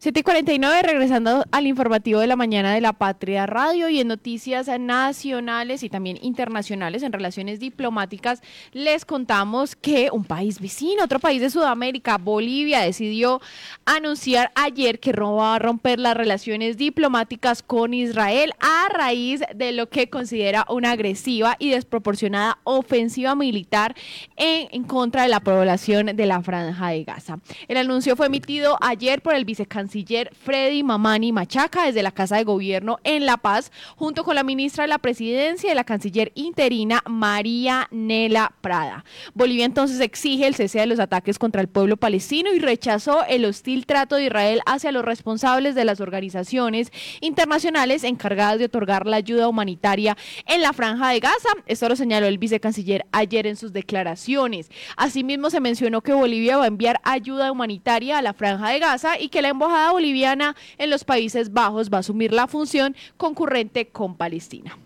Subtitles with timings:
[0.00, 5.82] 749, regresando al informativo de la mañana de la Patria Radio y en noticias nacionales
[5.82, 8.40] y también internacionales en relaciones diplomáticas,
[8.72, 13.40] les contamos que un país vecino, otro país de Sudamérica, Bolivia, decidió
[13.86, 19.88] anunciar ayer que va a romper las relaciones diplomáticas con Israel a raíz de lo
[19.88, 23.96] que considera una agresiva y desproporcionada ofensiva militar
[24.36, 27.40] en, en contra de la población de la Franja de Gaza.
[27.66, 32.36] El anuncio fue emitido ayer por el vicecanciller canciller Freddy Mamani Machaca desde la Casa
[32.36, 36.30] de Gobierno en La Paz, junto con la ministra de la Presidencia y la canciller
[36.34, 39.06] interina María Nela Prada.
[39.32, 43.46] Bolivia entonces exige el cese de los ataques contra el pueblo palestino y rechazó el
[43.46, 46.92] hostil trato de Israel hacia los responsables de las organizaciones
[47.22, 51.48] internacionales encargadas de otorgar la ayuda humanitaria en la franja de Gaza.
[51.64, 54.70] Esto lo señaló el vicecanciller ayer en sus declaraciones.
[54.98, 59.18] Asimismo, se mencionó que Bolivia va a enviar ayuda humanitaria a la franja de Gaza
[59.18, 63.88] y que la embajada boliviana en los Países Bajos va a asumir la función concurrente
[63.88, 64.76] con Palestina.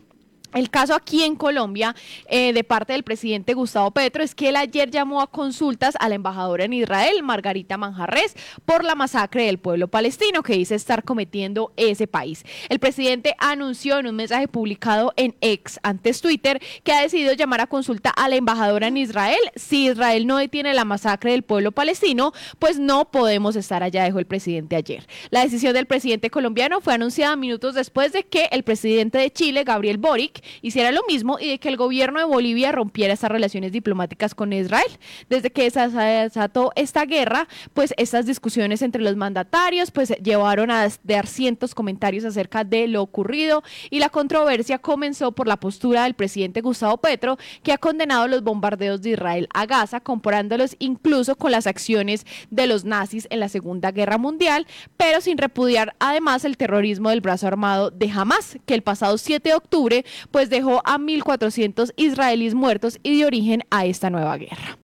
[0.55, 1.95] El caso aquí en Colombia,
[2.28, 6.08] eh, de parte del presidente Gustavo Petro, es que él ayer llamó a consultas a
[6.11, 8.36] la embajadora en Israel, Margarita Manjarres,
[8.67, 12.45] por la masacre del pueblo palestino que dice estar cometiendo ese país.
[12.69, 17.62] El presidente anunció en un mensaje publicado en ex, antes Twitter, que ha decidido llamar
[17.62, 19.41] a consulta a la embajadora en Israel.
[19.56, 24.19] Si Israel no detiene la masacre del pueblo palestino, pues no podemos estar allá, dijo
[24.19, 25.06] el presidente ayer.
[25.30, 29.64] La decisión del presidente colombiano fue anunciada minutos después de que el presidente de Chile,
[29.64, 33.73] Gabriel Boric, hiciera lo mismo y de que el gobierno de Bolivia rompiera esas relaciones
[33.73, 34.98] diplomáticas con Israel.
[35.29, 40.89] Desde que se desató esta guerra, pues estas discusiones entre los mandatarios pues llevaron a
[41.03, 46.15] dar cientos comentarios acerca de lo ocurrido y la controversia comenzó por la postura del
[46.15, 51.51] presidente Gustavo Petro, que ha condenado los bombardeos de Israel a Gaza, comparándolos incluso con
[51.51, 56.57] las acciones de los nazis en la Segunda Guerra Mundial, pero sin repudiar además el
[56.57, 60.98] terrorismo del brazo armado de Hamas, que el pasado 7 de octubre pues dejó a
[60.98, 64.79] 1.400 israelíes muertos y de origen a esta nueva guerra.